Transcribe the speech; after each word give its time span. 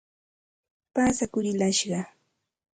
Pasakurillashqaa. 0.93 2.07